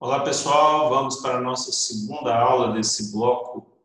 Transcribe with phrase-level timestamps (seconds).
[0.00, 3.78] Olá pessoal, vamos para a nossa segunda aula desse bloco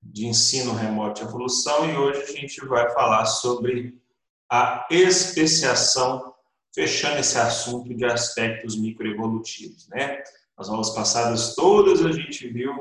[0.00, 4.00] de ensino remoto e evolução e hoje a gente vai falar sobre
[4.48, 6.32] a especiação,
[6.72, 9.88] fechando esse assunto de aspectos microevolutivos.
[9.88, 10.22] Né?
[10.56, 12.72] Nas aulas passadas todas a gente viu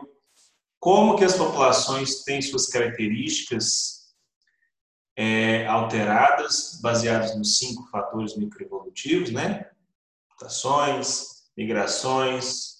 [0.79, 4.13] como que as populações têm suas características
[5.17, 9.71] é, alteradas, baseadas nos cinco fatores microevolutivos, né?
[10.29, 12.74] Mutações, migrações,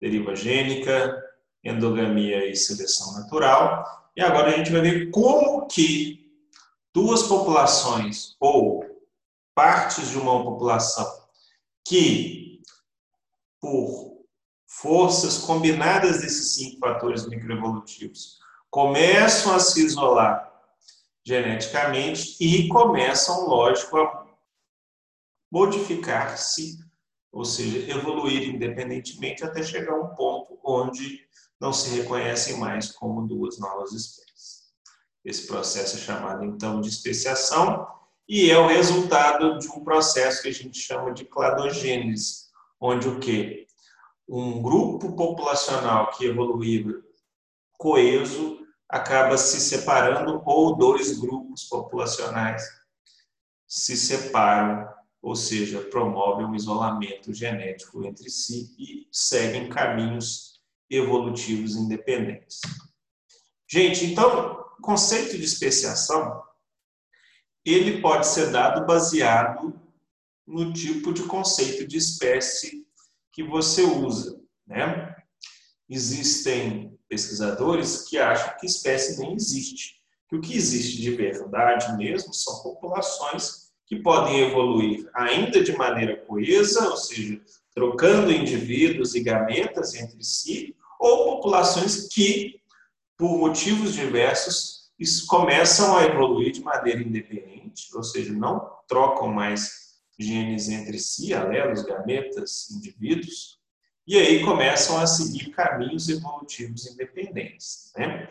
[0.00, 1.22] deriva gênica,
[1.62, 3.84] endogamia e seleção natural.
[4.16, 6.32] E agora a gente vai ver como que
[6.94, 8.84] duas populações ou
[9.54, 11.06] partes de uma população
[11.86, 12.60] que,
[13.60, 14.18] por
[14.66, 18.38] forças combinadas desses cinco fatores microevolutivos,
[18.70, 20.48] começam a se isolar
[21.24, 24.26] geneticamente e começam, lógico, a
[25.50, 26.78] modificar-se
[27.32, 31.20] ou seja, evoluir independentemente até chegar a um ponto onde
[31.60, 34.68] não se reconhecem mais como duas novas espécies.
[35.24, 37.86] Esse processo é chamado então de especiação
[38.28, 42.46] e é o resultado de um processo que a gente chama de cladogênese,
[42.80, 43.66] onde o que
[44.28, 47.02] um grupo populacional que evoluiu
[47.76, 52.62] coeso acaba se separando ou dois grupos populacionais
[53.66, 54.88] se separam
[55.20, 62.60] ou seja, promovem um isolamento genético entre si e seguem caminhos evolutivos independentes.
[63.70, 66.42] Gente, então, o conceito de especiação
[67.64, 69.78] ele pode ser dado baseado
[70.46, 72.86] no tipo de conceito de espécie
[73.32, 75.14] que você usa, né?
[75.88, 82.32] Existem pesquisadores que acham que espécie nem existe, que o que existe de verdade mesmo
[82.32, 87.40] são populações que podem evoluir ainda de maneira coesa, ou seja,
[87.74, 92.60] trocando indivíduos e gametas entre si, ou populações que,
[93.16, 94.90] por motivos diversos,
[95.26, 99.88] começam a evoluir de maneira independente, ou seja, não trocam mais
[100.18, 103.58] genes entre si, alelos, gametas, indivíduos,
[104.06, 107.92] e aí começam a seguir caminhos evolutivos independentes.
[107.96, 108.28] Né?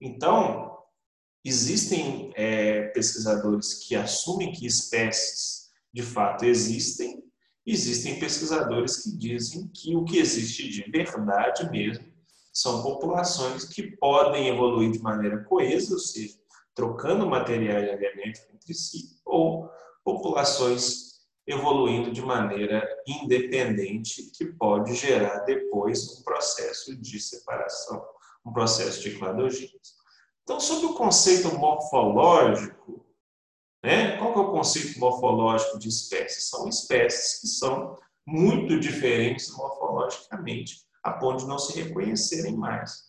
[0.00, 0.77] Então,
[1.48, 7.24] Existem é, pesquisadores que assumem que espécies de fato existem,
[7.64, 12.04] existem pesquisadores que dizem que o que existe de verdade mesmo
[12.52, 16.34] são populações que podem evoluir de maneira coesa, ou seja,
[16.74, 19.70] trocando material genético entre si, ou
[20.04, 28.04] populações evoluindo de maneira independente, que pode gerar depois um processo de separação,
[28.44, 29.97] um processo de cladogênese.
[30.48, 33.04] Então, sobre o conceito morfológico,
[33.84, 34.16] né?
[34.16, 36.48] qual é o conceito morfológico de espécies?
[36.48, 43.08] São espécies que são muito diferentes morfologicamente, a ponto de não se reconhecerem mais.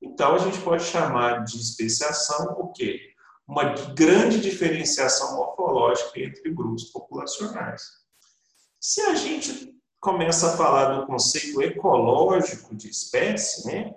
[0.00, 3.10] Então, a gente pode chamar de especiação o quê?
[3.44, 7.82] Uma grande diferenciação morfológica entre grupos populacionais.
[8.78, 13.96] Se a gente começa a falar do conceito ecológico de espécie, né?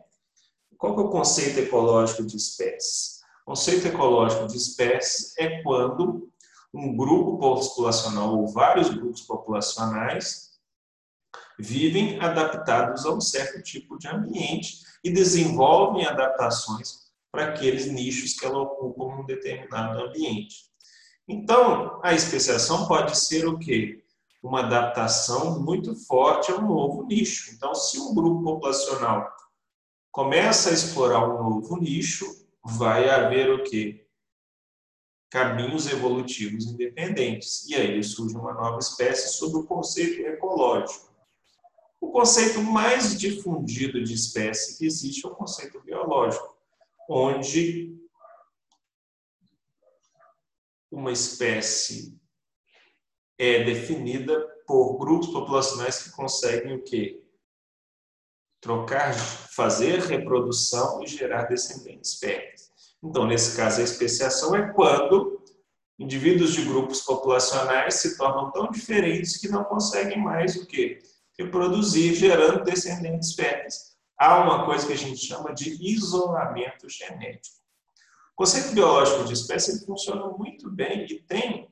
[0.82, 3.22] Qual que é o conceito ecológico de espécies?
[3.46, 6.28] O conceito ecológico de espécies é quando
[6.74, 10.54] um grupo populacional ou vários grupos populacionais
[11.60, 18.44] vivem adaptados a um certo tipo de ambiente e desenvolvem adaptações para aqueles nichos que
[18.44, 20.72] ela ocupa em um determinado ambiente.
[21.28, 24.04] Então, a especiação pode ser o quê?
[24.42, 27.54] Uma adaptação muito forte a um novo nicho.
[27.54, 29.32] Então, se um grupo populacional
[30.12, 32.26] começa a explorar um novo nicho,
[32.64, 34.06] vai haver o quê?
[35.30, 37.66] Caminhos evolutivos independentes.
[37.68, 41.10] E aí surge uma nova espécie sob o conceito ecológico.
[42.00, 46.58] O conceito mais difundido de espécie que existe é o conceito biológico,
[47.08, 47.96] onde
[50.92, 52.20] uma espécie
[53.38, 57.24] é definida por grupos populacionais que conseguem o quê?
[58.62, 62.70] Trocar, fazer reprodução e gerar descendentes férteis.
[63.04, 65.44] Então, nesse caso, a especiação é quando
[65.98, 71.00] indivíduos de grupos populacionais se tornam tão diferentes que não conseguem mais o quê?
[71.38, 73.96] Reproduzir, gerando descendentes férteis.
[74.18, 77.58] Há uma coisa que a gente chama de isolamento genético.
[78.34, 81.72] O conceito biológico de espécie funciona muito bem e tem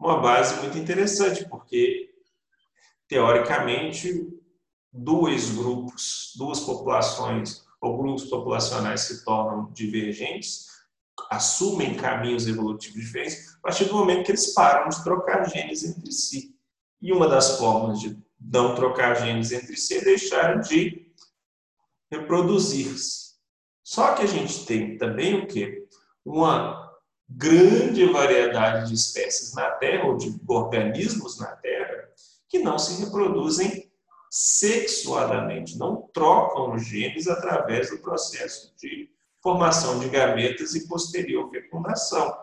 [0.00, 2.14] uma base muito interessante, porque,
[3.06, 4.28] teoricamente,
[4.94, 10.68] dois grupos, duas populações ou grupos populacionais se tornam divergentes,
[11.28, 16.12] assumem caminhos evolutivos diferentes, a partir do momento que eles param de trocar genes entre
[16.12, 16.54] si.
[17.02, 21.12] E uma das formas de não trocar genes entre si e deixar de
[22.10, 23.34] reproduzir-se.
[23.82, 25.86] Só que a gente tem também o quê?
[26.24, 26.92] Uma
[27.28, 32.08] grande variedade de espécies na Terra, ou de organismos na Terra,
[32.48, 33.83] que não se reproduzem
[34.36, 39.08] sexuadamente, não trocam genes através do processo de
[39.40, 42.36] formação de gametas e posterior fecundação.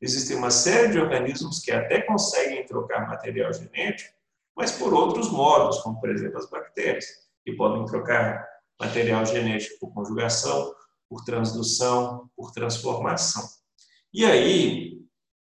[0.00, 4.12] Existem uma série de organismos que até conseguem trocar material genético,
[4.56, 7.06] mas por outros modos, como por exemplo as bactérias,
[7.44, 8.44] que podem trocar
[8.80, 10.74] material genético por conjugação,
[11.08, 13.48] por transdução, por transformação.
[14.12, 15.00] E aí,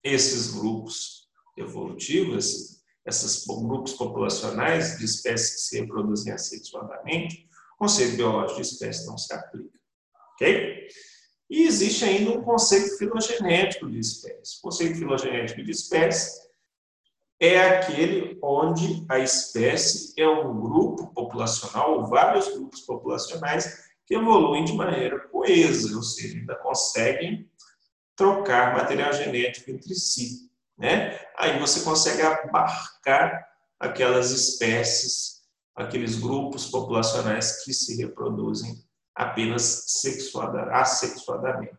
[0.03, 2.76] esses grupos evolutivos,
[3.07, 9.17] esses grupos populacionais de espécies que se reproduzem assexuadamente, o conceito biológico de espécie não
[9.17, 9.79] se aplica.
[10.33, 10.87] Ok?
[11.49, 14.57] E existe ainda um conceito filogenético de espécie.
[14.59, 16.47] O conceito filogenético de espécie
[17.39, 24.65] é aquele onde a espécie é um grupo populacional, ou vários grupos populacionais, que evoluem
[24.65, 27.49] de maneira coesa, ou seja, ainda conseguem
[28.15, 30.46] trocar material genético entre si.
[30.77, 31.19] Né?
[31.37, 33.47] Aí você consegue abarcar
[33.79, 35.41] aquelas espécies,
[35.75, 38.83] aqueles grupos populacionais que se reproduzem
[39.15, 41.77] apenas sexuada, assexuadamente.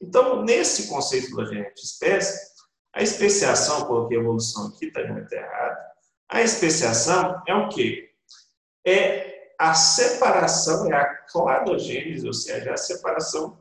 [0.00, 2.56] Então, nesse conceito filogenético de espécie,
[2.94, 5.76] a especiação, coloquei evolução aqui, está muito errado.
[6.28, 8.10] A especiação é o quê?
[8.86, 13.58] É a separação, é a cladogênese, ou seja, a separação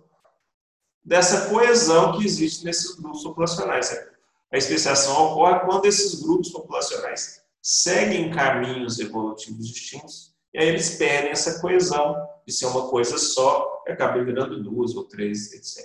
[1.03, 4.14] dessa coesão que existe nesses grupos populacionais.
[4.55, 11.31] A especiação ocorre quando esses grupos populacionais seguem caminhos evolutivos distintos e aí eles perdem
[11.31, 12.15] essa coesão
[12.47, 15.83] de ser uma coisa só e acaba virando duas ou três, etc.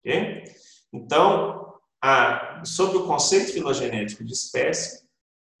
[0.00, 0.44] Okay?
[0.90, 5.06] Então, a, sobre o conceito filogenético de espécie,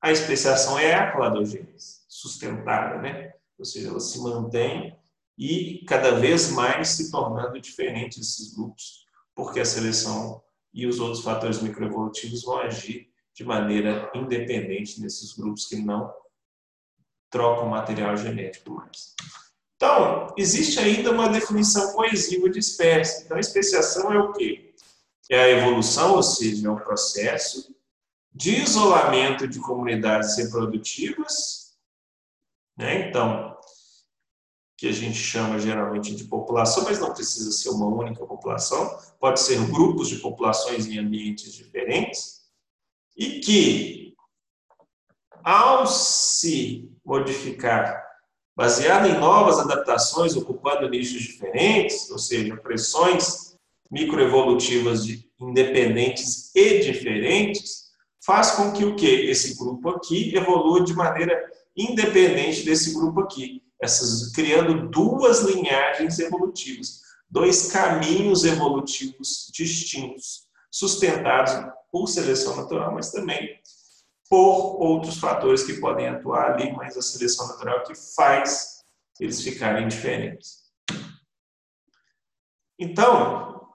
[0.00, 3.34] a especiação é a cladogênese, sustentada, né?
[3.58, 4.96] ou seja, ela se mantém
[5.36, 9.04] e cada vez mais se tornando diferente esses grupos,
[9.34, 10.42] porque a seleção
[10.72, 16.12] e os outros fatores microevolutivos vão agir de maneira independente nesses grupos que não
[17.30, 19.14] trocam material genético mais.
[19.76, 23.24] Então, existe ainda uma definição coesiva de espécie.
[23.24, 24.68] Então, especiação é o quê?
[25.30, 27.74] é a evolução, ou seja, é o processo
[28.32, 31.76] de isolamento de comunidades reprodutivas,
[32.76, 33.08] né?
[33.08, 33.57] Então,
[34.78, 39.40] que a gente chama geralmente de população, mas não precisa ser uma única população, pode
[39.40, 42.42] ser grupos de populações em ambientes diferentes,
[43.16, 44.14] e que,
[45.42, 48.06] ao se modificar,
[48.56, 53.56] baseado em novas adaptações, ocupando nichos diferentes, ou seja, pressões
[53.90, 55.04] microevolutivas
[55.40, 57.88] independentes e diferentes,
[58.24, 63.60] faz com que o que esse grupo aqui evolua de maneira independente desse grupo aqui,
[63.80, 71.52] essas criando duas linhagens evolutivas, dois caminhos evolutivos distintos, sustentados
[71.90, 73.58] por seleção natural, mas também
[74.28, 78.78] por outros fatores que podem atuar ali, mas a seleção natural que faz
[79.18, 80.68] eles ficarem diferentes.
[82.78, 83.68] Então,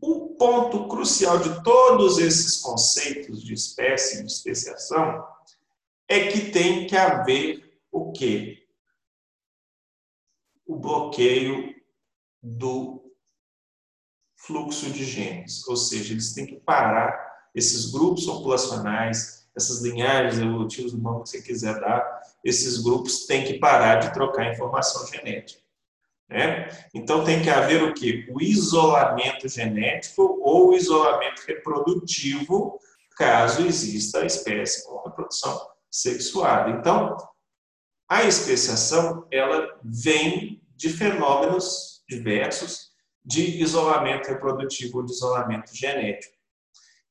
[0.00, 5.26] o ponto crucial de todos esses conceitos de espécie de especiação
[6.08, 8.55] é que tem que haver o quê?
[10.66, 11.74] O bloqueio
[12.42, 13.12] do
[14.36, 20.92] fluxo de genes, ou seja, eles têm que parar esses grupos populacionais, essas linhagens evolutivas
[20.92, 25.60] do nome que você quiser dar, esses grupos têm que parar de trocar informação genética.
[26.28, 26.68] Né?
[26.94, 28.28] Então tem que haver o que?
[28.30, 32.78] O isolamento genético ou isolamento reprodutivo,
[33.16, 35.58] caso exista a espécie com reprodução
[35.90, 36.70] sexuada.
[36.70, 37.16] Então,
[38.08, 42.90] a especiação ela vem de fenômenos diversos
[43.24, 46.34] de isolamento reprodutivo ou de isolamento genético.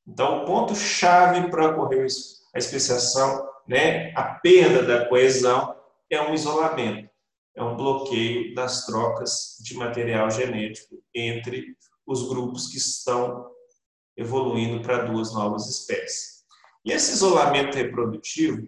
[0.07, 2.07] Então, o ponto chave para ocorrer
[2.53, 5.75] a especiação, né, a perda da coesão
[6.09, 7.09] é um isolamento
[7.55, 11.75] é um bloqueio das trocas de material genético entre
[12.05, 13.49] os grupos que estão
[14.17, 16.43] evoluindo para duas novas espécies.
[16.83, 18.67] E esse isolamento reprodutivo,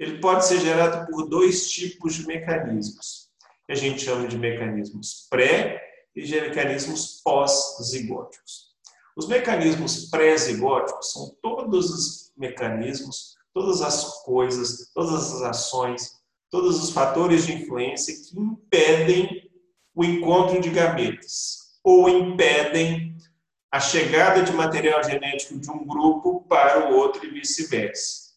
[0.00, 3.28] ele pode ser gerado por dois tipos de mecanismos,
[3.66, 5.78] que a gente chama de mecanismos pré
[6.16, 8.70] e de mecanismos pós-zigóticos.
[9.14, 16.12] Os mecanismos pré-zigóticos são todos os mecanismos, todas as coisas, todas as ações,
[16.50, 19.50] todos os fatores de influência que impedem
[19.94, 23.14] o encontro de gametas ou impedem
[23.70, 28.29] a chegada de material genético de um grupo para o outro e vice-versa.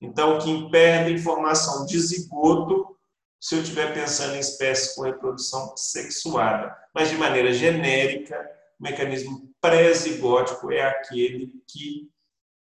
[0.00, 2.96] Então, que impede a informação de zigoto
[3.40, 6.76] se eu estiver pensando em espécies com reprodução sexuada.
[6.94, 8.38] Mas, de maneira genérica,
[8.78, 12.10] o mecanismo pré-zigótico é aquele que,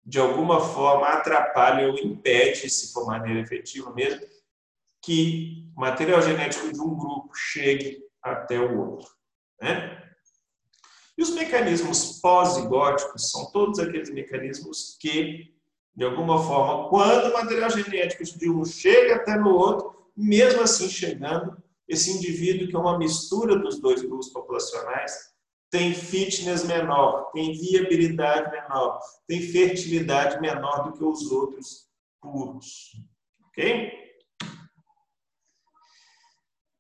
[0.05, 4.27] de alguma forma, atrapalha ou impede, se for maneira efetiva mesmo,
[5.03, 9.09] que o material genético de um grupo chegue até o outro.
[9.61, 10.03] Né?
[11.17, 15.56] E os mecanismos pós-zigóticos são todos aqueles mecanismos que,
[15.97, 20.91] de alguma forma, quando o material genético de um chega até no outro, mesmo assim
[20.91, 21.57] chegando,
[21.89, 25.35] esse indivíduo que é uma mistura dos dois grupos populacionais
[25.71, 31.89] tem fitness menor, tem viabilidade menor, tem fertilidade menor do que os outros
[32.21, 32.93] puros.
[33.49, 33.93] Ok?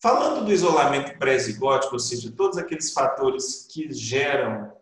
[0.00, 4.75] Falando do isolamento pré-zigótico, ou seja, todos aqueles fatores que geram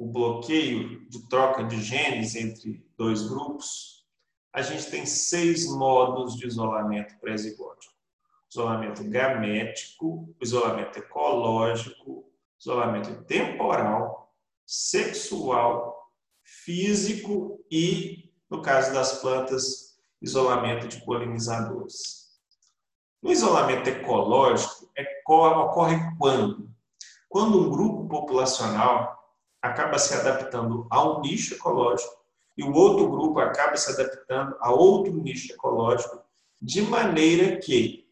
[0.00, 4.02] o bloqueio de troca de genes entre dois grupos,
[4.50, 7.92] a gente tem seis modos de isolamento pré-zigótico.
[8.50, 16.10] Isolamento gamético, isolamento ecológico, isolamento temporal, sexual,
[16.42, 22.40] físico e, no caso das plantas, isolamento de polinizadores.
[23.20, 26.70] O isolamento ecológico é ocorre quando?
[27.28, 29.19] Quando um grupo populacional
[29.62, 32.14] acaba se adaptando a um nicho ecológico
[32.56, 36.20] e o outro grupo acaba se adaptando a outro nicho ecológico,
[36.60, 38.06] de maneira que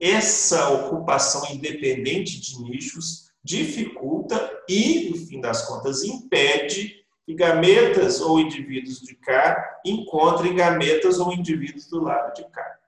[0.00, 8.38] essa ocupação independente de nichos dificulta e, no fim das contas, impede que gametas ou
[8.38, 12.78] indivíduos de cá encontrem gametas ou indivíduos do lado de cá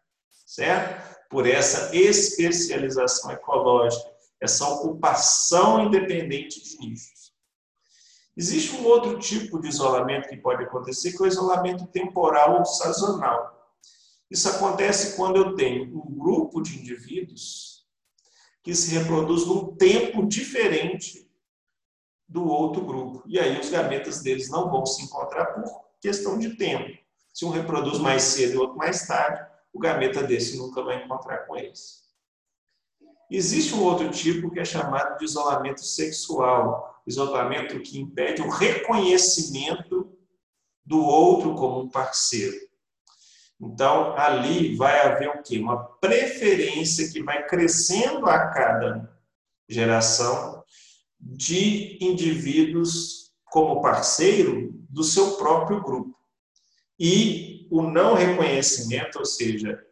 [0.47, 1.17] certo?
[1.29, 4.09] Por essa especialização ecológica,
[4.41, 7.26] essa ocupação independente de nichos.
[8.37, 12.65] Existe um outro tipo de isolamento que pode acontecer, que é o isolamento temporal ou
[12.65, 13.57] sazonal.
[14.31, 17.87] Isso acontece quando eu tenho um grupo de indivíduos
[18.63, 21.31] que se reproduz num tempo diferente
[22.29, 23.23] do outro grupo.
[23.27, 25.65] E aí os gametas deles não vão se encontrar por
[26.01, 26.99] questão de tempo.
[27.33, 31.05] Se um reproduz mais cedo e o outro mais tarde, o gameta desse nunca vai
[31.05, 32.07] encontrar com eles.
[33.31, 40.13] Existe um outro tipo que é chamado de isolamento sexual, isolamento que impede o reconhecimento
[40.85, 42.57] do outro como um parceiro.
[43.61, 45.59] Então, ali vai haver o quê?
[45.59, 49.11] Uma preferência que vai crescendo a cada
[49.69, 50.63] geração
[51.19, 56.15] de indivíduos como parceiro do seu próprio grupo.
[56.99, 59.83] E o não reconhecimento, ou seja,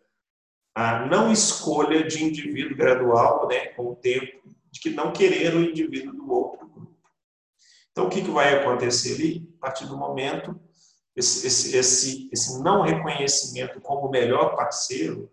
[0.75, 5.62] a não escolha de indivíduo gradual, né, com o tempo, de que não querer o
[5.62, 6.94] indivíduo do outro grupo.
[7.95, 9.49] Então, o que, que vai acontecer ali?
[9.59, 10.61] A partir do momento,
[11.15, 15.31] esse, esse, esse, esse não reconhecimento como melhor parceiro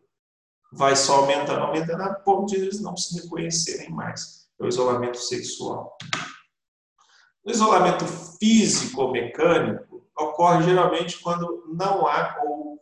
[0.72, 4.48] vai só aumentando, aumentando, a ponto de eles não se reconhecerem mais.
[4.60, 5.98] É o isolamento sexual.
[7.44, 8.06] O isolamento
[8.40, 12.80] físico ou mecânico, ocorre geralmente quando não há ou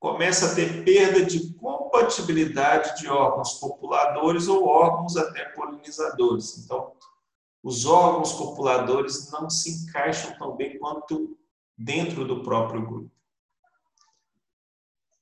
[0.00, 6.56] começa a ter perda de compatibilidade de órgãos populadores ou órgãos até polinizadores.
[6.58, 6.94] Então,
[7.66, 11.36] os órgãos populadores não se encaixam tão bem quanto
[11.76, 13.10] dentro do próprio grupo.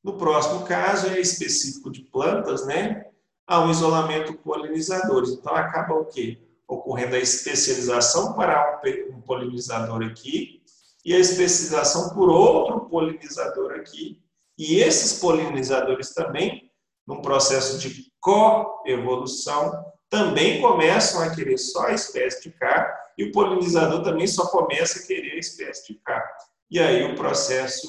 [0.03, 3.11] No próximo caso, é específico de plantas, né?
[3.47, 5.31] Há um isolamento polinizadores.
[5.31, 6.39] Então, acaba o quê?
[6.69, 10.63] ocorrendo a especialização para um polinizador aqui
[11.03, 14.23] e a especialização por outro polinizador aqui.
[14.59, 16.71] E esses polinizadores também,
[17.07, 23.33] num processo de coevolução, também começam a querer só a espécie de cá e o
[23.33, 26.23] polinizador também só começa a querer a espécie de cá.
[26.71, 27.89] E aí o processo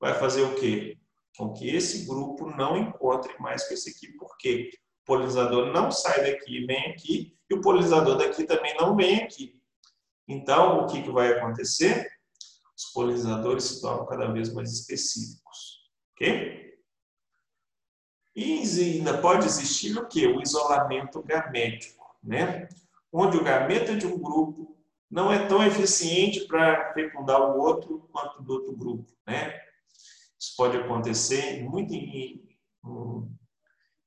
[0.00, 0.96] vai fazer o quê?
[1.36, 4.08] Com que esse grupo não encontre mais com esse aqui.
[4.16, 4.70] Por quê?
[5.02, 9.22] O polinizador não sai daqui e vem aqui, e o polinizador daqui também não vem
[9.22, 9.58] aqui.
[10.26, 12.06] Então, o que, que vai acontecer?
[12.76, 15.78] Os polinizadores se tornam cada vez mais específicos.
[16.12, 16.67] Ok?
[18.38, 18.62] E
[18.94, 20.24] ainda pode existir o que?
[20.24, 22.68] O isolamento gamético, né?
[23.12, 24.78] Onde o gameta de um grupo
[25.10, 29.58] não é tão eficiente para fecundar o outro quanto do outro grupo, né?
[30.38, 32.48] Isso pode acontecer muito em,
[32.86, 33.28] em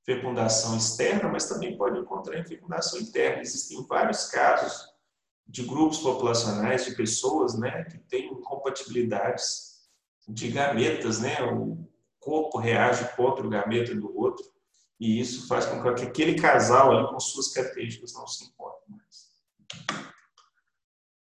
[0.05, 3.41] fecundação externa, mas também pode encontrar em fecundação interna.
[3.41, 4.87] Existem vários casos
[5.45, 9.89] de grupos populacionais, de pessoas né, que têm incompatibilidades
[10.25, 11.43] de gametas, né?
[11.43, 11.90] o
[12.21, 14.45] corpo reage contra o gameta do outro,
[14.99, 19.31] e isso faz com que aquele casal ali com suas características não se encontrem mais.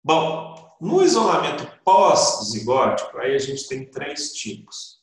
[0.04, 5.00] Bom, no isolamento pós-zigótico, aí a gente tem três tipos,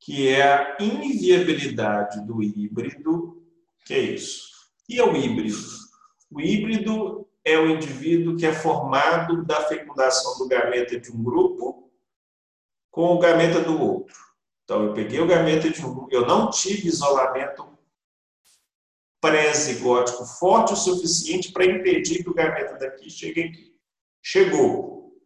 [0.00, 3.46] que é a inviabilidade do híbrido,
[3.84, 4.48] que é isso.
[4.88, 5.58] E é o híbrido?
[6.30, 11.90] O híbrido é o indivíduo que é formado da fecundação do gameta de um grupo
[12.90, 14.27] com o gameta do outro.
[14.68, 17.66] Então, eu peguei o gameta de um, eu não tive isolamento
[19.18, 23.74] pré-zigótico forte o suficiente para impedir que o gameta daqui chegue aqui.
[24.22, 25.18] Chegou,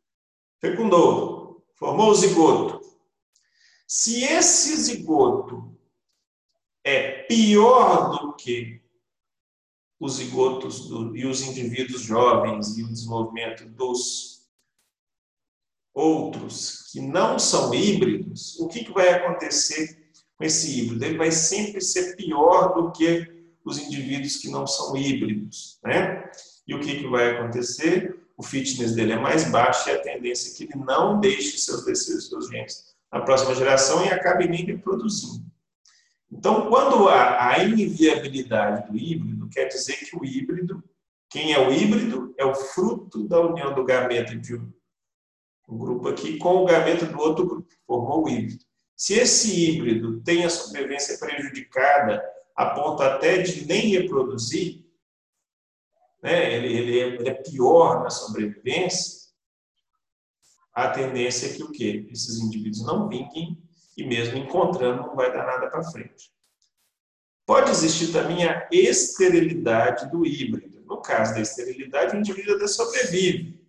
[0.61, 2.81] fecundou, formou o zigoto.
[3.85, 5.77] Se esse zigoto
[6.85, 8.81] é pior do que
[9.99, 14.32] os zigotos do, e os indivíduos jovens e o desenvolvimento dos
[15.95, 21.05] outros que não são híbridos, o que, que vai acontecer com esse híbrido?
[21.05, 23.27] Ele vai sempre ser pior do que
[23.65, 26.31] os indivíduos que não são híbridos, né?
[26.67, 28.19] E o que, que vai acontecer?
[28.37, 31.85] O fitness dele é mais baixo e a tendência é que ele não deixe seus
[31.85, 35.45] desejos, seus genes na próxima geração e acabe nem reproduzindo.
[36.31, 40.83] Então, quando há a inviabilidade do híbrido, quer dizer que o híbrido,
[41.29, 44.73] quem é o híbrido, é o fruto da união do gameta de um,
[45.69, 48.65] grupo aqui com o gameta do outro grupo, formou o híbrido.
[48.97, 52.23] Se esse híbrido tem a sobrevivência prejudicada
[52.55, 54.85] a ponto até de nem reproduzir,
[56.23, 59.23] né, ele, ele, é, ele é pior na sobrevivência,
[60.73, 62.07] a tendência é que o quê?
[62.11, 63.63] Esses indivíduos não vinguem
[63.97, 66.33] e mesmo encontrando não vai dar nada para frente.
[67.45, 70.81] Pode existir também a esterilidade do híbrido.
[70.87, 73.62] No caso da esterilidade, o indivíduo até sobrevive,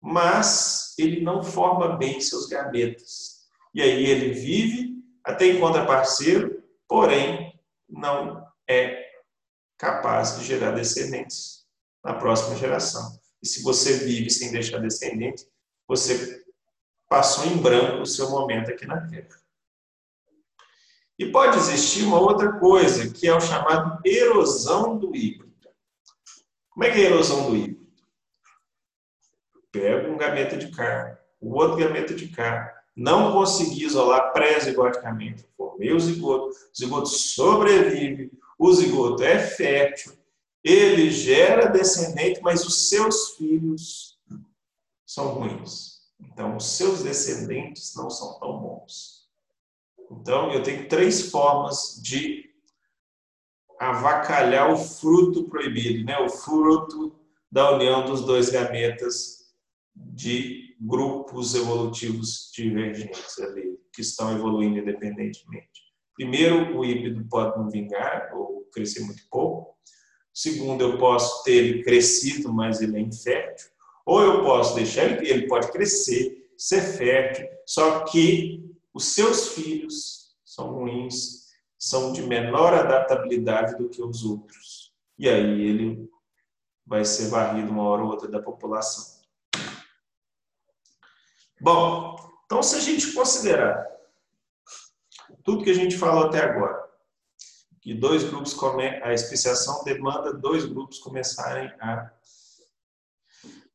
[0.00, 3.40] mas ele não forma bem seus gametas.
[3.74, 9.10] E aí ele vive, até encontra parceiro, porém não é
[9.76, 11.66] capaz de gerar descendentes
[12.02, 13.18] na próxima geração.
[13.42, 15.46] E se você vive sem deixar descendentes,
[15.86, 16.44] você
[17.08, 19.40] passou em branco o seu momento aqui na Terra.
[21.18, 25.52] E pode existir uma outra coisa, que é o chamado erosão do híbrido.
[26.70, 27.69] Como é que é a erosão do híbrido?
[29.72, 35.92] Pego um gameta de carne, o outro gameta de carne, não consegui isolar pré-zigoticamente, formei
[35.92, 40.12] o zigoto, o zigoto sobrevive, o zigoto é fértil,
[40.62, 44.18] ele gera descendente, mas os seus filhos
[45.06, 46.00] são ruins.
[46.20, 49.28] Então, os seus descendentes não são tão bons.
[50.10, 52.50] Então, eu tenho três formas de
[53.78, 56.18] avacalhar o fruto proibido, né?
[56.18, 57.18] o fruto
[57.50, 59.39] da união dos dois gametas
[60.12, 65.90] de grupos evolutivos divergentes ali, que estão evoluindo independentemente.
[66.14, 69.76] Primeiro, o híbrido pode não vingar ou crescer muito pouco.
[70.32, 73.70] Segundo, eu posso ter ele crescido, mas ele é infértil.
[74.06, 80.34] Ou eu posso deixar ele, ele pode crescer, ser fértil, só que os seus filhos
[80.44, 81.46] são ruins,
[81.78, 84.92] são de menor adaptabilidade do que os outros.
[85.18, 86.08] E aí ele
[86.86, 89.19] vai ser varrido uma hora ou outra da população.
[91.60, 93.86] Bom, então se a gente considerar
[95.44, 96.88] tudo que a gente falou até agora,
[97.80, 98.86] que dois grupos come...
[99.02, 102.10] a especiação demanda dois grupos começarem a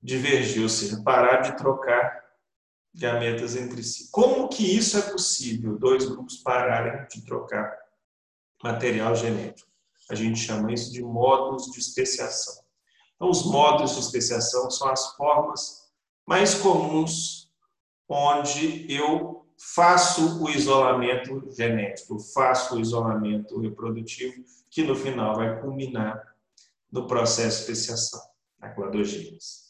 [0.01, 2.23] divergir, ou seja, parar de trocar
[2.93, 4.09] gametas entre si.
[4.11, 5.77] Como que isso é possível?
[5.77, 7.75] Dois grupos pararem de trocar
[8.63, 9.69] material genético.
[10.09, 12.63] A gente chama isso de modos de especiação.
[13.15, 15.91] Então, os modos de especiação são as formas
[16.27, 17.44] mais comuns
[18.07, 26.35] onde eu faço o isolamento genético, faço o isolamento reprodutivo, que no final vai culminar
[26.91, 28.21] no processo de especiação,
[28.59, 29.65] na cladogênese.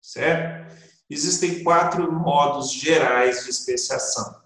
[0.00, 0.74] Certo?
[1.08, 4.42] existem quatro modos gerais de especiação,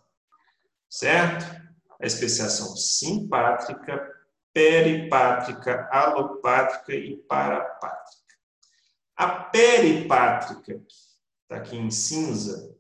[0.88, 1.60] certo?
[2.00, 4.10] A especiação simpátrica,
[4.52, 8.22] peripátrica, alopátrica e parapátrica.
[9.16, 10.80] A peripátrica,
[11.42, 12.76] está aqui em cinza,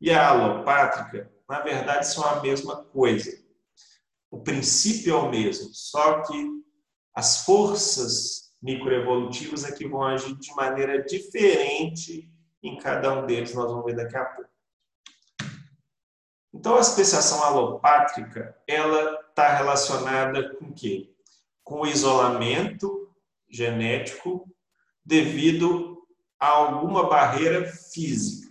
[0.00, 3.30] e a alopátrica, na verdade, são a mesma coisa.
[4.30, 6.50] O princípio é o mesmo, só que
[7.14, 12.30] as forças microevolutivas é que vão agir de maneira diferente
[12.62, 14.50] em cada um deles nós vamos ver daqui a pouco.
[16.52, 21.14] Então, a especiação alopátrica, ela está relacionada com o quê?
[21.62, 23.14] Com o isolamento
[23.48, 24.48] genético
[25.04, 26.02] devido
[26.38, 28.47] a alguma barreira física.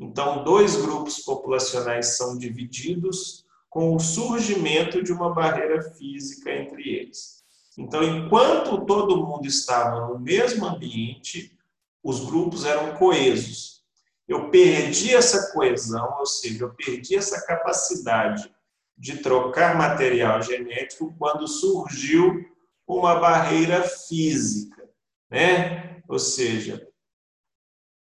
[0.00, 7.44] Então, dois grupos populacionais são divididos com o surgimento de uma barreira física entre eles.
[7.78, 11.56] Então, enquanto todo mundo estava no mesmo ambiente,
[12.02, 13.78] os grupos eram coesos.
[14.26, 18.48] eu perdi essa coesão, ou seja, eu perdi essa capacidade
[18.96, 22.44] de trocar material genético quando surgiu
[22.86, 24.88] uma barreira física,
[25.28, 26.00] né?
[26.08, 26.89] Ou seja,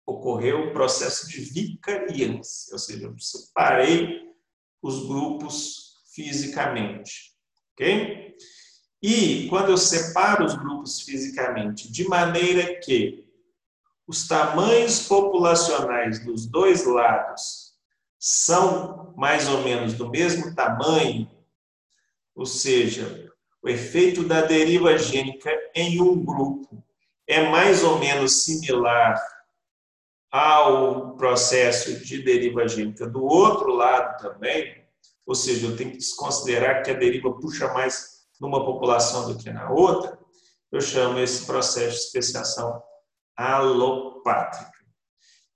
[0.07, 4.21] ocorreu o processo de vicariância, ou seja, eu separei
[4.83, 7.33] os grupos fisicamente,
[7.73, 8.37] ok?
[9.03, 13.27] E quando eu separo os grupos fisicamente de maneira que
[14.07, 17.73] os tamanhos populacionais dos dois lados
[18.19, 21.31] são mais ou menos do mesmo tamanho,
[22.35, 26.85] ou seja, o efeito da deriva gênica em um grupo
[27.27, 29.21] é mais ou menos similar
[30.33, 34.83] ao processo de deriva gênica do outro lado também,
[35.27, 39.51] ou seja, eu tenho que desconsiderar que a deriva puxa mais numa população do que
[39.51, 40.19] na outra,
[40.73, 42.83] eu chamo esse processo de especiação
[43.37, 44.73] alopátrica.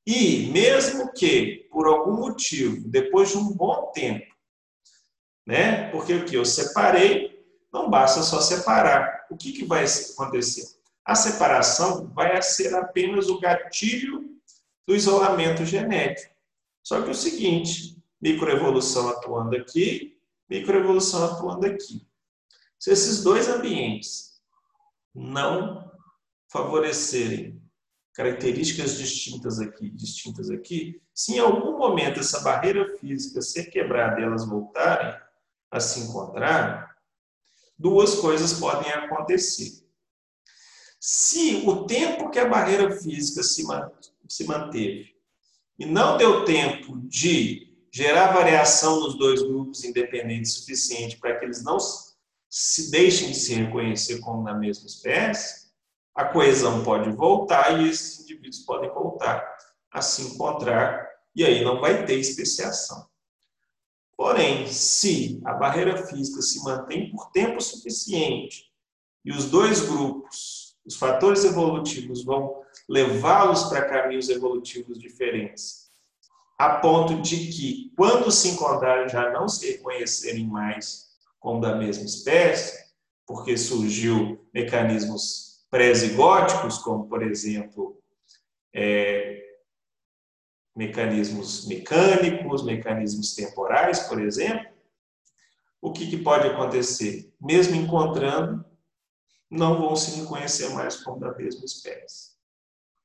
[0.06, 4.26] E mesmo que, por algum motivo, depois de um bom tempo,
[5.46, 5.90] né?
[5.90, 9.26] Porque o que eu separei, não basta só separar.
[9.30, 10.64] O que, que vai acontecer?
[11.04, 14.35] A separação vai ser apenas o gatilho
[14.86, 16.34] do isolamento genético.
[16.82, 20.18] Só que é o seguinte, microevolução atuando aqui,
[20.48, 22.06] microevolução atuando aqui.
[22.78, 24.40] Se esses dois ambientes
[25.14, 25.90] não
[26.48, 27.60] favorecerem
[28.14, 34.24] características distintas aqui, distintas aqui, se em algum momento essa barreira física ser quebrada e
[34.24, 35.14] elas voltarem
[35.70, 36.96] a se encontrar,
[37.78, 39.84] duas coisas podem acontecer.
[40.98, 43.64] Se o tempo que a barreira física se
[44.44, 45.16] manteve
[45.78, 51.62] e não deu tempo de gerar variação nos dois grupos independentes suficiente para que eles
[51.62, 51.78] não
[52.48, 55.66] se deixem de se reconhecer como na mesma espécie,
[56.14, 59.46] a coesão pode voltar e esses indivíduos podem voltar
[59.90, 63.06] a se encontrar e aí não vai ter especiação.
[64.16, 68.70] Porém, se a barreira física se mantém por tempo suficiente
[69.22, 75.90] e os dois grupos, os fatores evolutivos vão levá-los para caminhos evolutivos diferentes,
[76.58, 81.06] a ponto de que, quando se encontrarem, já não se reconhecerem mais
[81.38, 82.86] como da mesma espécie,
[83.26, 88.00] porque surgiu mecanismos pré-zigóticos, como, por exemplo,
[88.72, 89.44] é,
[90.74, 94.76] mecanismos mecânicos, mecanismos temporais, por exemplo,
[95.80, 97.32] o que, que pode acontecer?
[97.40, 98.64] Mesmo encontrando,
[99.50, 102.35] não vão se reconhecer mais como da mesma espécie.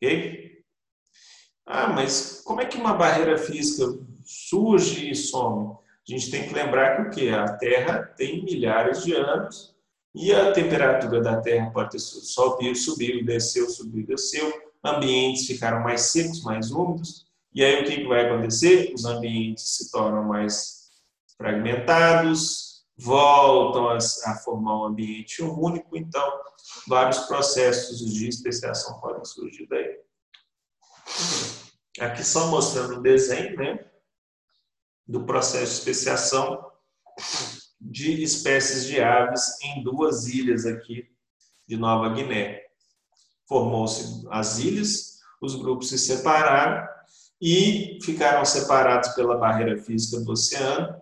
[0.02, 0.64] Ok?
[1.66, 3.86] Ah, mas como é que uma barreira física
[4.26, 5.76] surge e some?
[6.08, 7.30] A gente tem que lembrar que o que?
[7.30, 9.76] A Terra tem milhares de anos
[10.14, 14.52] e a temperatura da Terra pode ter subido, subiu, desceu, subiu, desceu.
[14.84, 17.28] Ambientes ficaram mais secos, mais úmidos.
[17.54, 18.92] E aí o que vai acontecer?
[18.94, 20.90] Os ambientes se tornam mais
[21.38, 22.71] fragmentados,
[23.02, 25.98] voltam a, a formar um ambiente único.
[25.98, 26.32] Então,
[26.88, 30.00] vários processos de especiação podem surgir daí.
[32.00, 33.86] Aqui só mostrando o desenho né,
[35.08, 36.72] do processo de especiação
[37.80, 41.10] de espécies de aves em duas ilhas aqui
[41.68, 42.62] de Nova Guiné.
[43.48, 46.88] Formou-se as ilhas, os grupos se separaram
[47.42, 51.01] e ficaram separados pela barreira física do oceano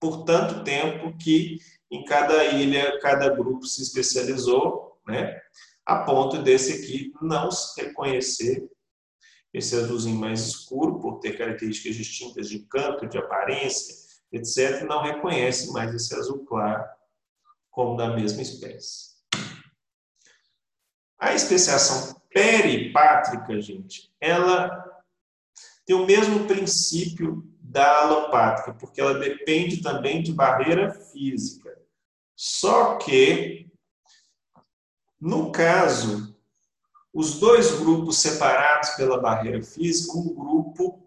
[0.00, 1.58] por tanto tempo que
[1.90, 5.40] em cada ilha, cada grupo se especializou, né?
[5.84, 8.68] a ponto desse aqui não se reconhecer
[9.54, 13.94] esse azulzinho mais escuro, por ter características distintas de canto, de aparência,
[14.32, 16.84] etc., não reconhece mais esse azul claro
[17.70, 19.16] como da mesma espécie.
[21.18, 24.84] A especiação peripátrica, gente, ela
[25.86, 31.76] tem o mesmo princípio da alopátrica, porque ela depende também de barreira física.
[32.34, 33.70] Só que,
[35.20, 36.36] no caso,
[37.12, 41.02] os dois grupos separados pela barreira física, um grupo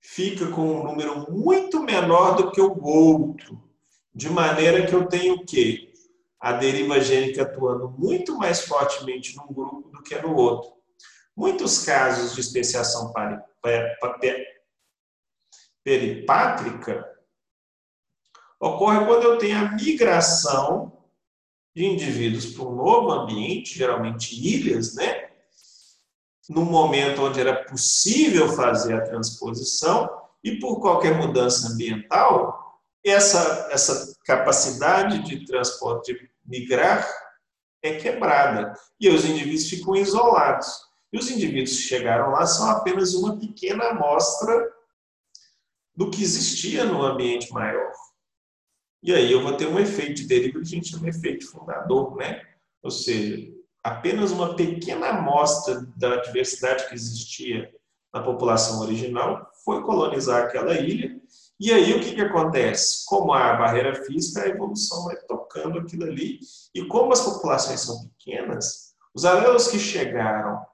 [0.00, 3.62] fica com um número muito menor do que o outro,
[4.14, 5.92] de maneira que eu tenho o quê?
[6.40, 10.72] A deriva gênica atuando muito mais fortemente num grupo do que no outro.
[11.36, 13.12] Muitos casos de especiação
[15.88, 17.02] peripátrica
[18.60, 20.92] ocorre quando eu tenho a migração
[21.74, 25.30] de indivíduos para um novo ambiente, geralmente ilhas, né?
[26.46, 30.10] no momento onde era possível fazer a transposição,
[30.44, 37.08] e por qualquer mudança ambiental, essa, essa capacidade de transporte, de migrar,
[37.82, 38.74] é quebrada.
[39.00, 40.68] E os indivíduos ficam isolados.
[41.12, 44.77] E os indivíduos que chegaram lá são apenas uma pequena amostra
[45.98, 47.90] do que existia no ambiente maior.
[49.02, 51.50] E aí eu vou ter um efeito de deriva que a gente chama de efeito
[51.50, 52.40] fundador, né?
[52.80, 57.68] Ou seja, apenas uma pequena amostra da diversidade que existia
[58.14, 61.20] na população original foi colonizar aquela ilha.
[61.58, 63.04] E aí o que, que acontece?
[63.04, 66.38] Como há barreira física, a evolução vai tocando aquilo ali.
[66.72, 70.64] E como as populações são pequenas, os alelos que chegaram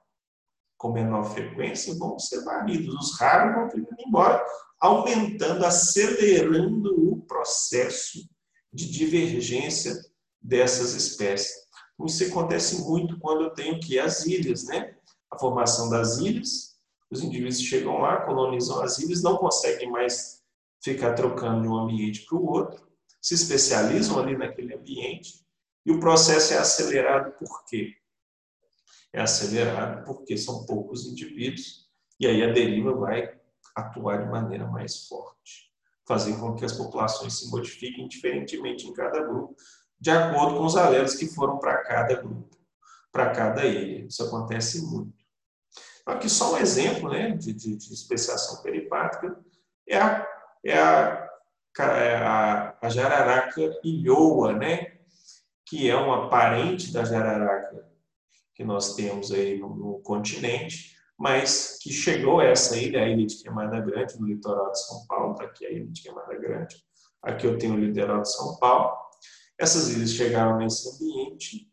[0.77, 2.93] com menor frequência vão ser varridos.
[2.93, 4.45] Os raros vão ter embora,
[4.79, 8.27] aumentando, acelerando o processo
[8.71, 9.93] de divergência
[10.41, 11.65] dessas espécies.
[12.05, 14.95] Isso acontece muito quando eu tenho que as ilhas, né?
[15.31, 16.75] A formação das ilhas,
[17.09, 20.43] os indivíduos chegam lá, colonizam as ilhas, não conseguem mais
[20.83, 22.85] ficar trocando de um ambiente para o outro,
[23.21, 25.45] se especializam ali naquele ambiente
[25.85, 27.95] e o processo é acelerado por quê?
[29.13, 33.34] É acelerado porque são poucos indivíduos e aí a deriva vai
[33.75, 35.71] atuar de maneira mais forte,
[36.07, 39.55] fazer com que as populações se modifiquem diferentemente em cada grupo,
[39.99, 42.55] de acordo com os alelos que foram para cada grupo,
[43.11, 44.05] para cada ilha.
[44.05, 45.25] Isso acontece muito.
[46.05, 49.35] Aqui só um exemplo né, de, de, de especiação peripática
[49.87, 50.27] é a,
[50.63, 51.29] é a,
[51.79, 54.99] é a, a jararaca ilhoa, né,
[55.65, 57.85] que é uma parente da jararaca
[58.53, 63.25] que nós temos aí no, no continente, mas que chegou a essa ilha, a ilha
[63.25, 66.83] de Queimada Grande, no litoral de São Paulo, está aqui a ilha de Queimada Grande,
[67.21, 68.95] aqui eu tenho o litoral de São Paulo,
[69.57, 71.71] essas ilhas chegaram nesse ambiente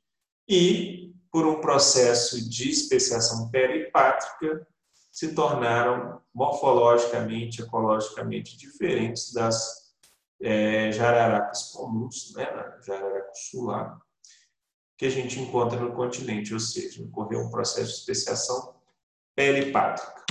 [0.48, 4.66] e, por um processo de especiação peripátrica,
[5.10, 9.92] se tornaram morfologicamente, ecologicamente diferentes das
[10.40, 12.46] é, jararacas comuns, né,
[12.86, 14.00] jararaca sular,
[14.96, 18.81] que a gente encontra no continente, ou seja, ocorreu um processo de especiação
[19.34, 20.24] peripátrica.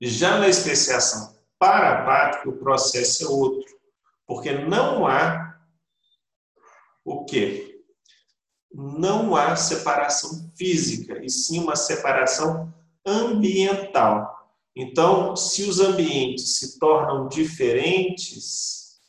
[0.00, 3.78] Já na especiação parapátrica, o processo é outro.
[4.26, 5.58] Porque não há
[7.04, 7.82] o quê?
[8.72, 12.72] Não há separação física, e sim uma separação
[13.04, 14.38] ambiental.
[14.76, 19.00] Então, se os ambientes se tornam diferentes,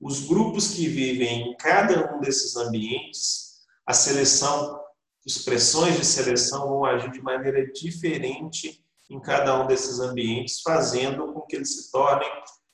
[0.00, 4.80] os grupos que vivem em cada um desses ambientes, a seleção,
[5.26, 11.32] as pressões de seleção vão agir de maneira diferente em cada um desses ambientes, fazendo
[11.32, 12.28] com que eles se tornem,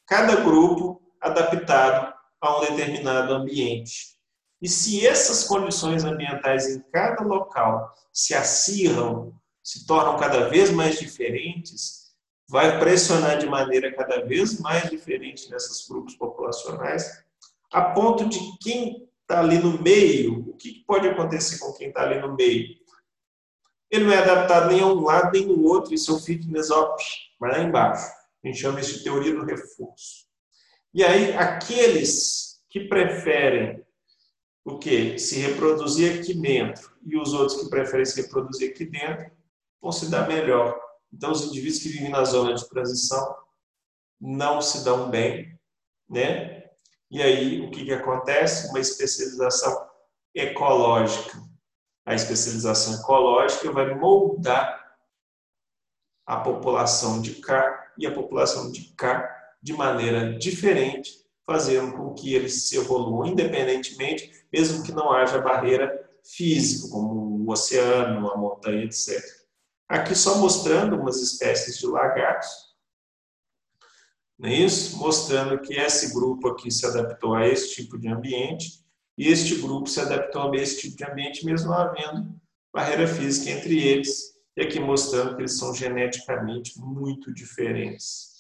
[0.06, 4.16] cada grupo, adaptado a um determinado ambiente.
[4.60, 10.98] E se essas condições ambientais em cada local se acirram, se tornam cada vez mais
[10.98, 12.06] diferentes,
[12.48, 17.24] vai pressionar de maneira cada vez mais diferente nesses grupos populacionais,
[17.72, 22.02] a ponto de quem está ali no meio, o que pode acontecer com quem está
[22.02, 22.76] ali no meio?
[23.90, 27.02] Ele não é adaptado nem a um lado nem no outro, e seu fitness op,
[27.38, 28.06] vai lá embaixo.
[28.42, 30.26] A gente chama isso de teoria do reforço.
[30.94, 33.84] E aí, aqueles que preferem
[34.64, 35.18] o que?
[35.18, 39.30] Se reproduzir aqui dentro e os outros que preferem se reproduzir aqui dentro
[39.80, 40.78] vão se dar melhor.
[41.12, 43.36] Então, os indivíduos que vivem na zona de transição
[44.20, 45.58] não se dão bem,
[46.08, 46.55] né?
[47.10, 48.68] E aí, o que, que acontece?
[48.68, 49.88] Uma especialização
[50.34, 51.38] ecológica.
[52.04, 54.96] A especialização ecológica vai moldar
[56.26, 62.34] a população de cá e a população de cá de maneira diferente, fazendo com que
[62.34, 68.84] eles se evoluam independentemente, mesmo que não haja barreira física, como o oceano, a montanha,
[68.84, 69.22] etc.
[69.88, 72.75] Aqui só mostrando umas espécies de lagartos,
[74.38, 74.98] não é isso?
[74.98, 78.84] Mostrando que esse grupo aqui se adaptou a esse tipo de ambiente
[79.16, 82.34] e este grupo se adaptou a esse tipo de ambiente, mesmo havendo
[82.72, 88.36] barreira física entre eles, e aqui mostrando que eles são geneticamente muito diferentes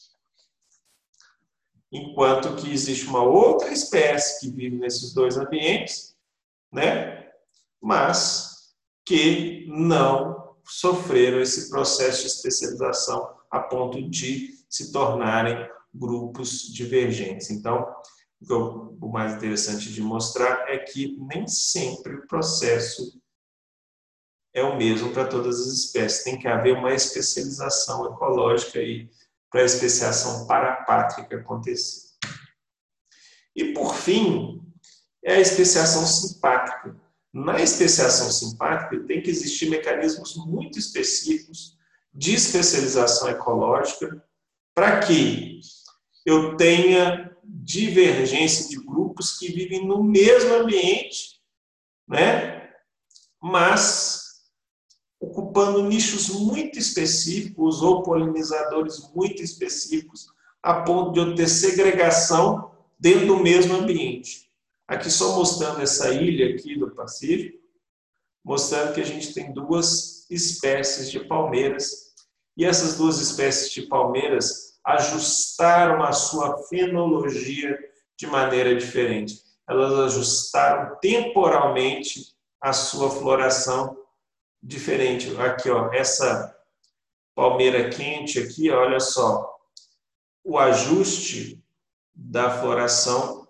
[1.96, 6.16] enquanto que existe uma outra espécie que vive nesses dois ambientes,
[6.72, 7.30] né?
[7.80, 15.56] Mas que não sofreram esse processo de especialização a ponto de se tornarem
[15.94, 17.50] grupos divergentes.
[17.50, 17.86] Então,
[18.48, 23.20] o mais interessante de mostrar é que nem sempre o processo
[24.52, 26.24] é o mesmo para todas as espécies.
[26.24, 29.10] Tem que haver uma especialização ecológica e
[29.50, 32.08] para a especiação parapátrica acontecer.
[33.54, 34.62] E, por fim,
[35.24, 36.96] é a especiação simpática.
[37.32, 41.76] Na especiação simpática, tem que existir mecanismos muito específicos
[42.14, 44.24] de especialização ecológica
[44.74, 45.60] para que
[46.26, 51.40] eu tenha divergência de grupos que vivem no mesmo ambiente,
[52.06, 52.70] né?
[53.40, 54.26] mas
[55.20, 60.26] ocupando nichos muito específicos ou polinizadores muito específicos,
[60.62, 64.50] a ponto de eu ter segregação dentro do mesmo ambiente.
[64.86, 67.58] Aqui só mostrando essa ilha aqui do Pacífico,
[68.44, 72.14] mostrando que a gente tem duas espécies de palmeiras
[72.56, 77.76] e essas duas espécies de palmeiras ajustaram a sua fenologia
[78.16, 79.42] de maneira diferente.
[79.68, 83.98] Elas ajustaram temporalmente a sua floração
[84.62, 85.36] diferente.
[85.40, 86.56] Aqui, ó, essa
[87.34, 89.52] palmeira quente aqui, olha só,
[90.44, 91.60] o ajuste
[92.14, 93.46] da floração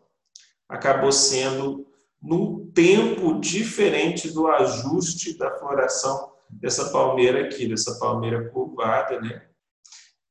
[0.67, 1.87] acabou sendo
[2.21, 9.46] num tempo diferente do ajuste da floração dessa palmeira aqui, dessa palmeira curvada, né?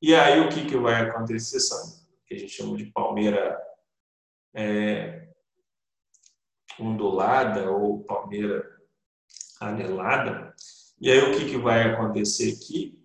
[0.07, 1.59] E aí o que, que vai acontecer?
[1.59, 1.79] São
[2.27, 3.59] que a gente chama de palmeira
[4.53, 5.29] é,
[6.79, 8.63] ondulada ou palmeira
[9.59, 10.53] anelada.
[11.01, 13.03] E aí o que, que vai acontecer aqui?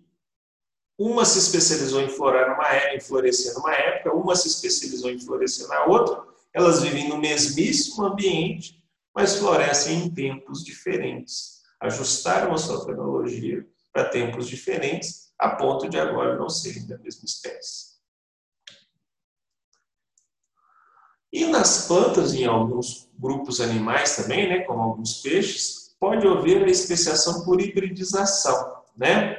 [0.95, 5.19] Uma se especializou em florar numa época, em florescer numa época, uma se especializou em
[5.19, 6.23] florescer na outra.
[6.53, 8.79] Elas vivem no mesmíssimo ambiente,
[9.11, 11.63] mas florescem em tempos diferentes.
[11.79, 17.25] Ajustaram a sua fenologia para tempos diferentes, a ponto de agora não serem da mesma
[17.25, 17.91] espécie.
[21.33, 26.69] E nas plantas, em alguns grupos animais também, né, como alguns peixes, pode haver a
[26.69, 29.35] especiação por hibridização, né?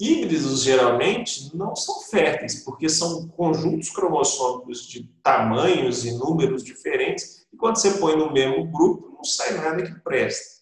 [0.00, 7.56] Híbridos geralmente não são férteis, porque são conjuntos cromossômicos de tamanhos e números diferentes, e
[7.56, 10.60] quando você põe no mesmo grupo, não sai nada que preste.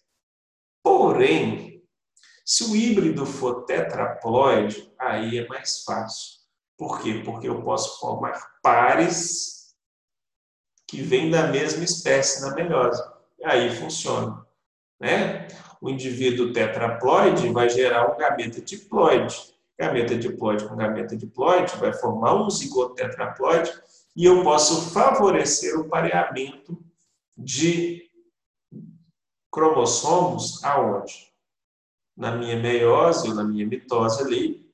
[0.83, 1.68] Porém,
[2.49, 6.39] se o híbrido for tetraploide, aí é mais fácil.
[6.75, 7.21] Por quê?
[7.23, 9.75] Porque eu posso formar pares
[10.87, 13.03] que vêm da mesma espécie na meiose.
[13.43, 14.43] Aí funciona.
[14.99, 15.47] Né?
[15.79, 19.53] o indivíduo tetraploide vai gerar um gameta diploide.
[19.79, 23.71] Gameta diploide com gameta diploide vai formar um zigoto tetraploide
[24.15, 26.77] e eu posso favorecer o pareamento
[27.37, 28.09] de
[29.51, 31.28] cromossomos aonde?
[32.19, 34.69] Na minha meiose ou na minha mitose ali,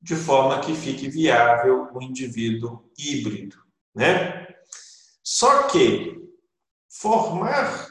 [0.00, 3.56] de forma que fique viável o um indivíduo híbrido,
[3.94, 4.46] né?
[5.22, 6.20] Só que
[6.88, 7.90] formar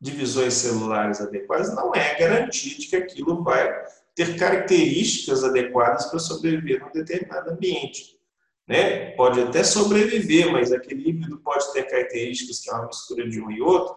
[0.00, 3.70] divisões celulares adequadas, não é garantia de que aquilo vai
[4.14, 8.18] ter características adequadas para sobreviver num determinado ambiente.
[8.66, 9.10] Né?
[9.12, 13.50] Pode até sobreviver, mas aquele híbrido pode ter características que é uma mistura de um
[13.50, 13.96] e outro,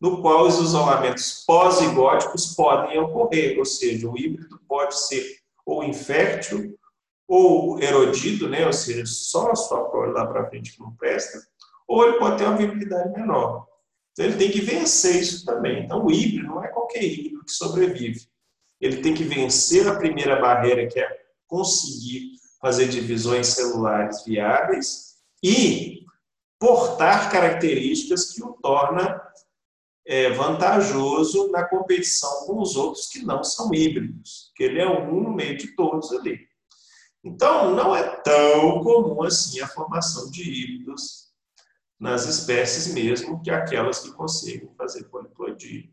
[0.00, 6.78] no qual os isolamentos pós-igóticos podem ocorrer, ou seja, o híbrido pode ser ou infértil
[7.26, 8.64] ou erodido, né?
[8.66, 11.38] ou seja, só a sua prole lá para frente que não presta,
[11.86, 13.66] ou ele pode ter uma viabilidade menor.
[14.12, 15.84] Então ele tem que vencer isso também.
[15.84, 18.26] Então o híbrido não é qualquer híbrido que sobrevive.
[18.80, 26.04] Ele tem que vencer a primeira barreira, que é conseguir fazer divisões celulares viáveis e
[26.58, 29.17] portar características que o torna
[30.08, 35.20] é, vantajoso na competição com os outros que não são híbridos, que ele é um
[35.20, 36.48] no meio de todos ali.
[37.22, 41.28] Então, não é tão comum assim a formação de híbridos
[42.00, 45.90] nas espécies mesmo que aquelas que conseguem fazer poliploidia.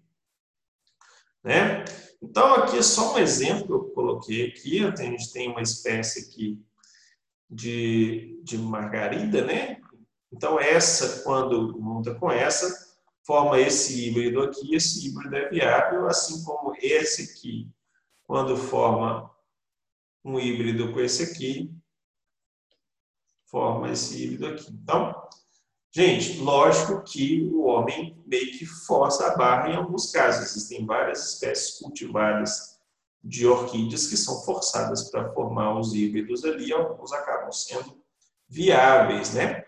[1.44, 1.84] Né?
[2.22, 4.86] Então, aqui é só um exemplo que eu coloquei aqui.
[4.86, 6.64] A gente tem uma espécie aqui
[7.50, 9.82] de, de margarida, né?
[10.32, 12.85] Então, essa, quando monta com essa,
[13.26, 14.76] forma esse híbrido aqui.
[14.76, 17.70] Esse híbrido é viável, assim como esse aqui,
[18.24, 19.32] quando forma
[20.24, 21.74] um híbrido com esse aqui,
[23.46, 24.72] forma esse híbrido aqui.
[24.72, 25.26] Então,
[25.96, 30.44] Gente, lógico que o homem meio que força a barra em alguns casos.
[30.44, 32.78] Existem várias espécies cultivadas
[33.24, 37.98] de orquídeas que são forçadas para formar os híbridos ali, alguns acabam sendo
[38.46, 39.64] viáveis, né?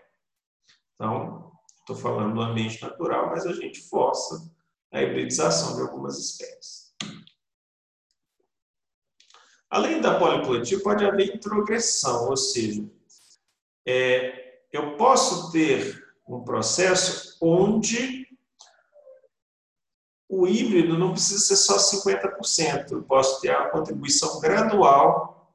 [0.94, 1.27] Então,
[1.88, 4.50] estou falando do ambiente natural, mas a gente força
[4.92, 6.94] a hibridização de algumas espécies.
[9.70, 12.86] Além da poliploidia, pode haver introgressão, ou seja,
[13.86, 18.26] é, eu posso ter um processo onde
[20.28, 22.92] o híbrido não precisa ser só 50%.
[22.92, 25.54] Eu posso ter uma contribuição gradual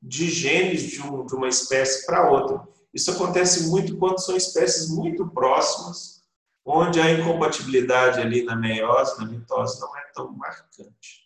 [0.00, 2.73] de genes de, um, de uma espécie para outra.
[2.94, 6.22] Isso acontece muito quando são espécies muito próximas,
[6.64, 11.24] onde a incompatibilidade ali na meiose, na mitose, não é tão marcante.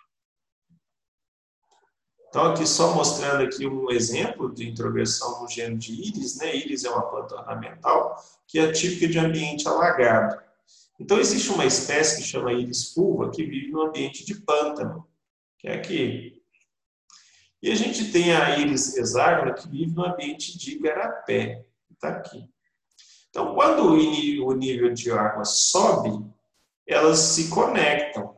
[2.29, 6.55] Então, aqui só mostrando aqui um exemplo de introversão no gênero de íris, né?
[6.55, 8.17] Íris é uma planta ornamental
[8.47, 10.39] que é típica de ambiente alagado.
[10.99, 15.07] Então, existe uma espécie que chama íris fulva que vive no ambiente de pântano,
[15.59, 16.38] que é aqui.
[17.63, 22.09] E a gente tem a íris hexágona que vive no ambiente de igarapé, que está
[22.11, 22.49] aqui.
[23.31, 26.25] Então, quando o nível de água sobe,
[26.87, 28.37] elas se conectam.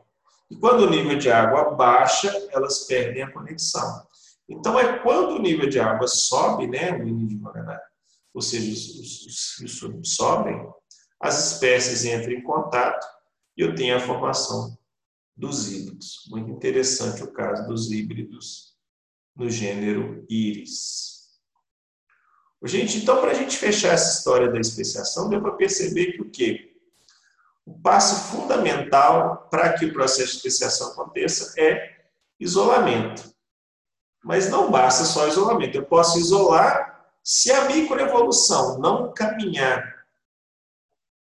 [0.49, 4.05] E quando o nível de água baixa, elas perdem a conexão.
[4.49, 7.41] Então, é quando o nível de água sobe, né, o nível de
[8.33, 10.67] ou seja, os, os sobem,
[11.19, 13.05] as espécies entram em contato
[13.57, 14.77] e eu tenho a formação
[15.35, 16.27] dos híbridos.
[16.29, 18.70] Muito interessante o caso dos híbridos
[19.35, 21.11] no gênero Íris.
[22.63, 26.29] Gente, então, para a gente fechar essa história da especiação, deu para perceber que o
[26.29, 26.77] quê?
[27.65, 32.05] O passo fundamental para que o processo de especiação aconteça é
[32.39, 33.33] isolamento.
[34.23, 35.75] Mas não basta só isolamento.
[35.75, 40.05] Eu posso isolar se a microevolução não caminhar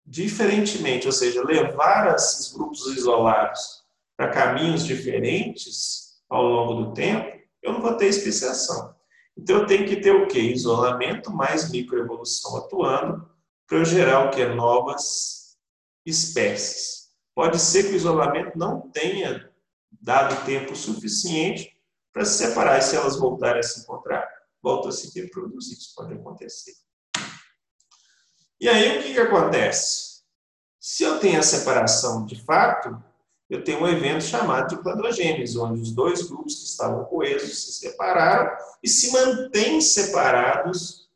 [0.05, 3.83] diferentemente, ou seja, levar esses grupos isolados
[4.15, 7.34] para caminhos diferentes ao longo do tempo,
[7.65, 8.95] eu não vou ter especiação.
[9.35, 10.39] Então eu tenho que ter o quê?
[10.39, 13.29] Isolamento mais microevolução atuando
[13.67, 14.45] para eu gerar o que?
[14.45, 15.57] Novas
[16.05, 17.09] espécies.
[17.33, 19.51] Pode ser que o isolamento não tenha
[19.91, 21.75] dado tempo suficiente
[22.13, 24.25] para se separar, e se elas voltarem a se encontrar,
[24.63, 25.77] voltam a se reproduzir.
[25.77, 26.73] Isso pode acontecer.
[28.61, 30.23] E aí o que, que acontece?
[30.79, 33.03] Se eu tenho a separação de fato,
[33.49, 37.73] eu tenho um evento chamado de cladogênese, onde os dois grupos que estavam coesos se
[37.73, 38.51] separaram
[38.83, 41.07] e se mantêm separados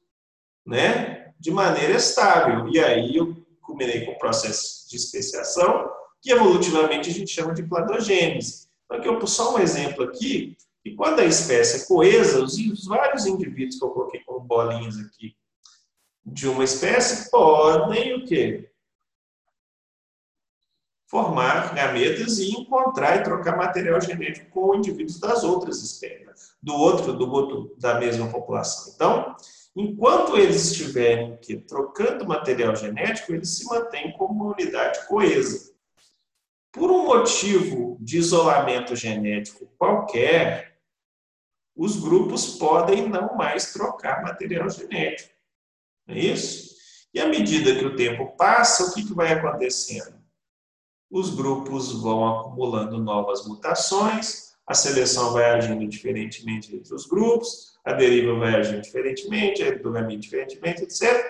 [0.66, 2.68] né, de maneira estável.
[2.70, 5.90] E aí eu combinei com o processo de especiação,
[6.22, 8.68] que evolutivamente a gente chama de cladogênese.
[8.86, 10.56] Então, aqui eu só um exemplo aqui,
[10.86, 14.98] e quando a espécie é coesa, os, os vários indivíduos que eu coloquei como bolinhas
[14.98, 15.36] aqui
[16.26, 18.69] de uma espécie podem o quê?
[21.10, 27.14] Formar gametas e encontrar e trocar material genético com indivíduos das outras espécies, do outro,
[27.14, 28.94] do outro da mesma população.
[28.94, 29.36] Então,
[29.76, 31.36] enquanto eles estiverem
[31.68, 35.74] trocando material genético, eles se mantêm como uma unidade coesa.
[36.72, 40.78] Por um motivo de isolamento genético qualquer,
[41.76, 45.34] os grupos podem não mais trocar material genético.
[46.06, 46.78] Não é isso?
[47.12, 50.19] E à medida que o tempo passa, o que, que vai acontecendo?
[51.10, 57.94] Os grupos vão acumulando novas mutações, a seleção vai agindo diferentemente entre os grupos, a
[57.94, 61.26] deriva vai agindo diferentemente, a endogamia diferentemente, etc.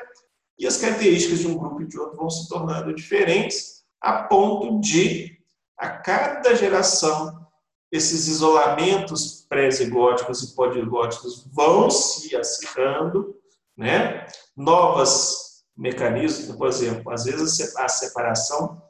[0.58, 4.80] E as características de um grupo e de outro vão se tornando diferentes, a ponto
[4.82, 5.38] de,
[5.78, 7.48] a cada geração,
[7.92, 10.76] esses isolamentos pré-zigóticos e pós
[11.52, 13.40] vão se acirrando
[13.80, 14.28] né?
[14.58, 18.82] Novas mecanismos, por exemplo, às vezes a separação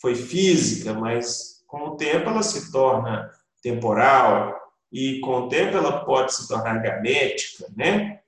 [0.00, 3.30] foi física, mas com o tempo ela se torna
[3.62, 4.54] temporal
[4.92, 8.20] e com o tempo ela pode se tornar gamética, né?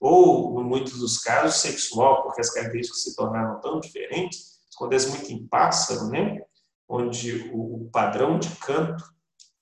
[0.00, 4.38] Ou, em muitos dos casos, sexual, porque as características se tornaram tão diferentes.
[4.38, 6.42] Isso acontece muito em pássaro, né?
[6.88, 9.02] Onde o padrão de canto,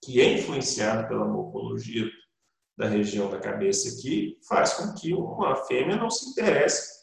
[0.02, 2.10] que é influenciado pela morfologia
[2.76, 7.02] da região da cabeça aqui faz com que uma fêmea não se interesse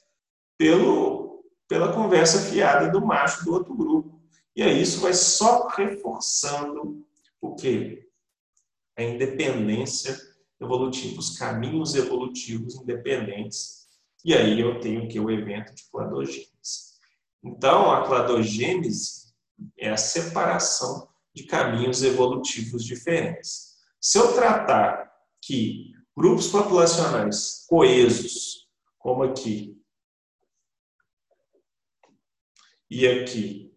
[0.57, 4.18] pelo, pela conversa fiada do macho do outro grupo.
[4.55, 7.05] E aí isso vai só reforçando
[7.41, 8.07] o quê?
[8.97, 10.17] A independência
[10.59, 13.87] evolutiva, os caminhos evolutivos independentes.
[14.25, 16.99] E aí eu tenho que o evento de cladogênese.
[17.43, 19.33] Então, a cladogênese
[19.77, 23.77] é a separação de caminhos evolutivos diferentes.
[24.01, 25.09] Se eu tratar
[25.41, 29.77] que grupos populacionais coesos, como aqui
[32.89, 33.68] e aqui,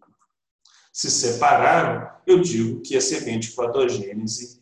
[0.93, 4.61] se separaram, eu digo que esse evento de patogênese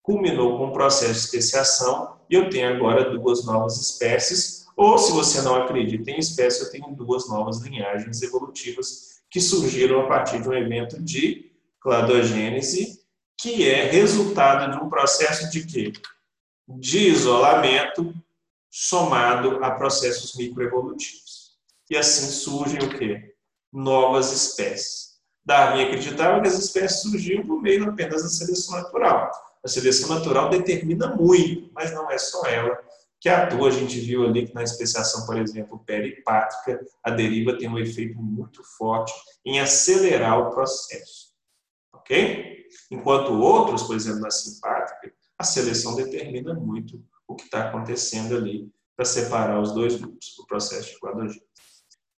[0.00, 5.12] culminou com um processo de especiação e eu tenho agora duas novas espécies, ou se
[5.12, 10.40] você não acredita em espécie, eu tenho duas novas linhagens evolutivas que surgiram a partir
[10.40, 13.02] de um evento de cladogênese,
[13.36, 15.92] que é resultado de um processo de quê?
[16.68, 18.14] de isolamento
[18.70, 21.52] somado a processos microevolutivos.
[21.90, 23.34] E assim surgem o quê?
[23.72, 25.11] Novas espécies.
[25.44, 29.30] Darwin acreditava que as espécies surgiam por meio apenas da seleção natural.
[29.64, 32.78] A seleção natural determina muito, mas não é só ela
[33.20, 33.68] que atua.
[33.68, 38.18] A gente viu ali que na especiação, por exemplo, peripátrica, a deriva tem um efeito
[38.18, 39.12] muito forte
[39.44, 41.32] em acelerar o processo.
[41.94, 42.66] Ok?
[42.90, 48.68] Enquanto outros, por exemplo, na simpátrica, a seleção determina muito o que está acontecendo ali
[48.96, 51.46] para separar os dois grupos, o processo de quadrogênese.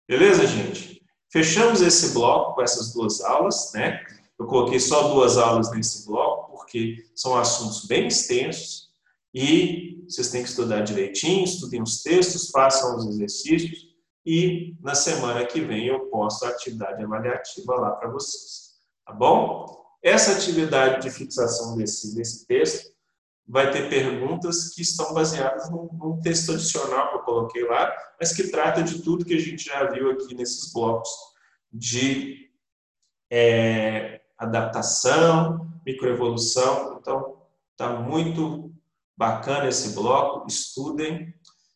[0.07, 1.03] Beleza, gente?
[1.34, 4.05] Fechamos esse bloco com essas duas aulas, né?
[4.39, 8.89] Eu coloquei só duas aulas nesse bloco, porque são assuntos bem extensos
[9.34, 13.88] e vocês têm que estudar direitinho, estudem os textos, façam os exercícios
[14.23, 18.73] e na semana que vem eu posto a atividade avaliativa lá para vocês.
[19.03, 19.65] Tá bom?
[20.03, 22.92] Essa atividade de fixação desse, desse texto
[23.47, 28.33] vai ter perguntas que estão baseadas num, num, texto adicional que eu coloquei lá, mas
[28.33, 31.09] que trata de tudo que a gente já viu aqui nesses blocos
[31.71, 32.49] de
[33.31, 36.97] é, adaptação, microevolução.
[36.99, 37.41] Então,
[37.71, 38.73] está muito
[39.17, 41.33] bacana esse bloco, estudem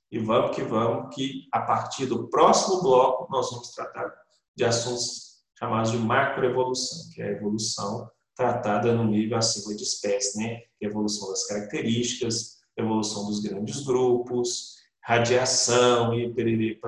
[0.10, 4.10] e vamos que vamos, que a partir do próximo bloco nós vamos tratar
[4.56, 10.38] de assuntos chamados de macroevolução, que é a evolução tratada no nível acima de espécie,
[10.38, 10.62] né?
[10.80, 16.80] Evolução das características, evolução dos grandes grupos, radiação e periri.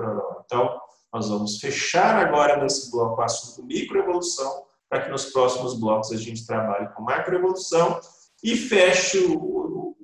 [0.44, 0.80] Então,
[1.12, 6.16] nós vamos fechar agora nesse bloco o assunto microevolução, para que nos próximos blocos a
[6.16, 8.00] gente trabalhe com macroevolução
[8.44, 9.96] e feche o,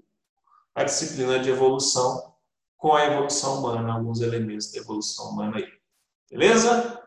[0.75, 2.35] a disciplina de evolução
[2.77, 5.69] com a evolução humana, alguns elementos da evolução humana aí.
[6.31, 7.01] Beleza?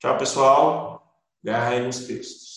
[0.00, 1.20] Tchau, pessoal.
[1.44, 2.51] Garra aí nos textos.